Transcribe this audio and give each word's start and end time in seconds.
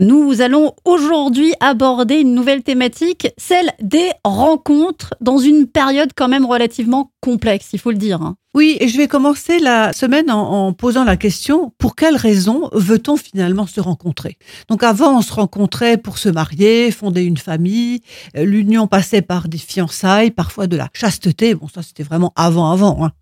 Nous 0.00 0.40
allons 0.40 0.72
aujourd'hui 0.86 1.52
aborder 1.60 2.20
une 2.20 2.34
nouvelle 2.34 2.62
thématique, 2.62 3.28
celle 3.36 3.70
des 3.82 4.08
rencontres 4.24 5.12
dans 5.20 5.36
une 5.36 5.66
période 5.66 6.12
quand 6.16 6.28
même 6.28 6.46
relativement 6.46 7.12
complexe, 7.20 7.74
il 7.74 7.78
faut 7.78 7.90
le 7.90 7.98
dire. 7.98 8.32
Oui, 8.52 8.76
et 8.80 8.88
je 8.88 8.96
vais 8.96 9.06
commencer 9.06 9.60
la 9.60 9.92
semaine 9.92 10.28
en, 10.28 10.66
en 10.66 10.72
posant 10.72 11.04
la 11.04 11.16
question 11.16 11.72
pour 11.78 11.94
quelles 11.94 12.16
raisons 12.16 12.68
veut-on 12.72 13.16
finalement 13.16 13.68
se 13.68 13.80
rencontrer? 13.80 14.38
Donc 14.68 14.82
avant, 14.82 15.18
on 15.18 15.22
se 15.22 15.32
rencontrait 15.32 15.98
pour 15.98 16.18
se 16.18 16.28
marier, 16.28 16.90
fonder 16.90 17.22
une 17.22 17.36
famille. 17.36 18.00
Euh, 18.36 18.44
L'union 18.44 18.88
passait 18.88 19.22
par 19.22 19.46
des 19.46 19.56
fiançailles, 19.56 20.32
parfois 20.32 20.66
de 20.66 20.76
la 20.76 20.88
chasteté. 20.92 21.54
Bon, 21.54 21.68
ça 21.72 21.82
c'était 21.82 22.02
vraiment 22.02 22.32
avant, 22.34 22.72
avant. 22.72 23.04
Hein. 23.04 23.12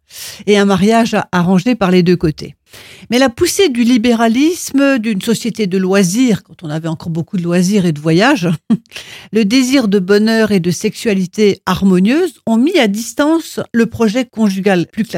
Et 0.46 0.56
un 0.56 0.64
mariage 0.64 1.14
arrangé 1.30 1.74
par 1.74 1.90
les 1.90 2.02
deux 2.02 2.16
côtés. 2.16 2.54
Mais 3.10 3.18
la 3.18 3.28
poussée 3.28 3.68
du 3.68 3.82
libéralisme, 3.82 4.98
d'une 4.98 5.22
société 5.22 5.66
de 5.66 5.78
loisirs, 5.78 6.42
quand 6.42 6.62
on 6.62 6.70
avait 6.70 6.88
encore 6.88 7.10
beaucoup 7.10 7.36
de 7.36 7.42
loisirs 7.42 7.86
et 7.86 7.92
de 7.92 8.00
voyages, 8.00 8.48
le 9.32 9.44
désir 9.44 9.88
de 9.88 9.98
bonheur 9.98 10.52
et 10.52 10.60
de 10.60 10.70
sexualité 10.70 11.60
harmonieuse 11.66 12.40
ont 12.46 12.56
mis 12.56 12.78
à 12.78 12.88
distance 12.88 13.60
le 13.72 13.86
projet 13.86 14.24
conjugal 14.24 14.86
plus 14.86 15.04
classique. 15.04 15.17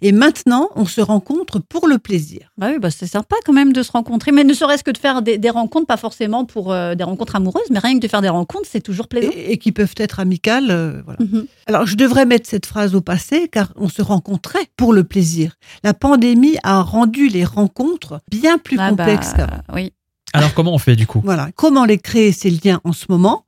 Et 0.00 0.12
maintenant, 0.12 0.68
on 0.76 0.84
se 0.86 1.00
rencontre 1.00 1.58
pour 1.58 1.88
le 1.88 1.98
plaisir. 1.98 2.50
Bah 2.56 2.68
oui, 2.70 2.78
bah 2.78 2.90
c'est 2.90 3.06
sympa 3.06 3.36
quand 3.44 3.52
même 3.52 3.72
de 3.72 3.82
se 3.82 3.90
rencontrer, 3.92 4.32
mais 4.32 4.44
ne 4.44 4.54
serait-ce 4.54 4.84
que 4.84 4.90
de 4.90 4.98
faire 4.98 5.22
des, 5.22 5.38
des 5.38 5.50
rencontres, 5.50 5.86
pas 5.86 5.96
forcément 5.96 6.44
pour 6.44 6.72
euh, 6.72 6.94
des 6.94 7.04
rencontres 7.04 7.36
amoureuses, 7.36 7.70
mais 7.70 7.78
rien 7.78 7.94
que 7.94 8.00
de 8.00 8.08
faire 8.08 8.22
des 8.22 8.28
rencontres, 8.28 8.68
c'est 8.70 8.80
toujours 8.80 9.08
plaisant. 9.08 9.30
Et, 9.34 9.52
et 9.52 9.58
qui 9.58 9.72
peuvent 9.72 9.94
être 9.96 10.20
amicales. 10.20 10.70
euh, 10.70 11.02
voilà. 11.04 11.18
Mhm. 11.20 11.46
Alors, 11.66 11.86
je 11.86 11.96
devrais 11.96 12.26
mettre 12.26 12.48
cette 12.48 12.66
phrase 12.66 12.94
au 12.94 13.00
passé, 13.00 13.48
car 13.50 13.72
on 13.76 13.88
se 13.88 14.02
rencontrait 14.02 14.66
pour 14.76 14.92
le 14.92 15.04
plaisir. 15.04 15.54
La 15.84 15.94
pandémie 15.94 16.56
a 16.62 16.80
rendu 16.82 17.28
les 17.28 17.44
rencontres 17.44 18.20
bien 18.30 18.58
plus 18.58 18.76
Ah 18.78 18.92
bah, 18.92 19.04
complexes 19.04 19.32
oui. 19.74 19.92
Alors 20.34 20.54
comment 20.54 20.72
on 20.72 20.78
fait 20.78 20.96
du 20.96 21.06
coup? 21.06 21.20
Voilà. 21.24 21.50
Comment 21.56 21.84
les 21.84 21.98
créer, 21.98 22.32
ces 22.32 22.50
liens, 22.50 22.80
en 22.84 22.92
ce 22.92 23.04
moment? 23.10 23.44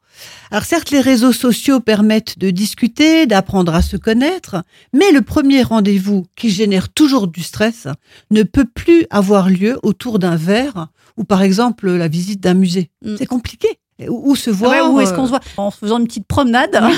Alors, 0.50 0.64
certes, 0.64 0.90
les 0.90 1.00
réseaux 1.00 1.32
sociaux 1.32 1.80
permettent 1.80 2.38
de 2.38 2.50
discuter, 2.50 3.26
d'apprendre 3.26 3.74
à 3.74 3.82
se 3.82 3.96
connaître, 3.96 4.56
mais 4.92 5.10
le 5.12 5.22
premier 5.22 5.62
rendez-vous, 5.62 6.26
qui 6.36 6.50
génère 6.50 6.88
toujours 6.88 7.26
du 7.28 7.42
stress, 7.42 7.88
ne 8.30 8.42
peut 8.42 8.66
plus 8.66 9.06
avoir 9.10 9.48
lieu 9.50 9.78
autour 9.82 10.18
d'un 10.18 10.36
verre 10.36 10.88
ou, 11.16 11.24
par 11.24 11.42
exemple, 11.42 11.90
la 11.90 12.08
visite 12.08 12.40
d'un 12.40 12.54
musée. 12.54 12.90
Mm. 13.04 13.16
C'est 13.18 13.26
compliqué. 13.26 13.68
Ou 14.08 14.34
se 14.34 14.50
Ah 14.50 14.52
voir. 14.52 14.72
ouais, 14.72 14.80
où 14.80 15.00
est-ce 15.00 15.12
euh, 15.12 15.16
qu'on 15.16 15.24
se 15.26 15.30
voit? 15.30 15.40
En 15.56 15.70
faisant 15.70 15.98
une 16.00 16.06
petite 16.08 16.26
promenade? 16.26 16.74
Alors, 16.74 16.90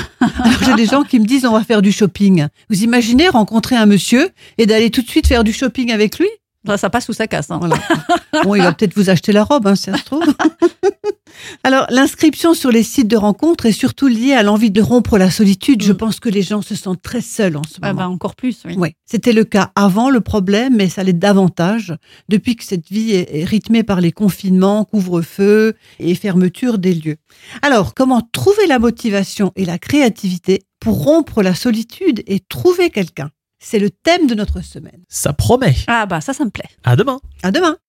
j'ai 0.65 0.73
des 0.73 0.87
gens 0.87 1.03
qui 1.03 1.19
me 1.19 1.25
disent 1.25 1.45
on 1.45 1.51
va 1.51 1.63
faire 1.63 1.83
du 1.83 1.91
shopping. 1.91 2.47
Vous 2.71 2.81
imaginez 2.83 3.29
rencontrer 3.29 3.75
un 3.75 3.85
monsieur 3.85 4.29
et 4.57 4.65
d'aller 4.65 4.89
tout 4.89 5.03
de 5.03 5.07
suite 5.09 5.27
faire 5.27 5.43
du 5.43 5.53
shopping 5.53 5.91
avec 5.91 6.17
lui? 6.17 6.27
Ça, 6.65 6.75
ça 6.77 6.89
passe 6.89 7.07
ou 7.07 7.13
ça 7.13 7.27
casse. 7.27 7.51
hein. 7.51 7.59
Voilà. 7.59 7.77
Bon, 8.43 8.55
il 8.55 8.63
va 8.63 8.73
peut-être 8.73 8.95
vous 8.95 9.11
acheter 9.11 9.31
la 9.31 9.43
robe, 9.43 9.67
hein, 9.67 9.75
si 9.75 9.83
ça 9.83 9.97
se 9.97 10.03
trouve. 10.03 10.23
Alors, 11.63 11.85
l'inscription 11.89 12.53
sur 12.53 12.71
les 12.71 12.83
sites 12.83 13.07
de 13.07 13.17
rencontres 13.17 13.65
est 13.65 13.71
surtout 13.71 14.07
liée 14.07 14.33
à 14.33 14.43
l'envie 14.43 14.71
de 14.71 14.81
rompre 14.81 15.17
la 15.17 15.29
solitude. 15.31 15.83
Je 15.83 15.93
Mm. 15.93 15.97
pense 15.97 16.19
que 16.19 16.29
les 16.29 16.41
gens 16.41 16.61
se 16.61 16.75
sentent 16.75 17.01
très 17.01 17.21
seuls 17.21 17.57
en 17.57 17.63
ce 17.63 17.77
Ah 17.81 17.93
moment. 17.93 18.07
bah, 18.07 18.09
encore 18.09 18.35
plus, 18.35 18.59
oui. 18.65 18.75
Ouais. 18.75 18.93
C'était 19.05 19.33
le 19.33 19.43
cas 19.43 19.71
avant 19.75 20.09
le 20.09 20.21
problème, 20.21 20.75
mais 20.75 20.89
ça 20.89 21.03
l'est 21.03 21.13
davantage 21.13 21.95
depuis 22.29 22.55
que 22.55 22.63
cette 22.63 22.87
vie 22.89 23.11
est 23.11 23.27
est 23.37 23.43
rythmée 23.45 23.83
par 23.83 24.01
les 24.01 24.11
confinements, 24.11 24.85
couvre-feu 24.85 25.75
et 25.99 26.15
fermeture 26.15 26.77
des 26.77 26.93
lieux. 26.93 27.17
Alors, 27.61 27.93
comment 27.93 28.21
trouver 28.31 28.67
la 28.67 28.79
motivation 28.79 29.51
et 29.55 29.65
la 29.65 29.77
créativité 29.77 30.63
pour 30.79 31.03
rompre 31.03 31.41
la 31.43 31.55
solitude 31.55 32.23
et 32.27 32.39
trouver 32.39 32.89
quelqu'un? 32.89 33.29
C'est 33.59 33.79
le 33.79 33.89
thème 33.89 34.27
de 34.27 34.35
notre 34.35 34.61
semaine. 34.61 35.01
Ça 35.09 35.33
promet. 35.33 35.75
Ah 35.87 36.05
bah 36.05 36.21
ça, 36.21 36.33
ça 36.33 36.45
me 36.45 36.51
plaît. 36.51 36.69
À 36.83 36.95
demain. 36.95 37.19
À 37.41 37.51
demain 37.51 37.77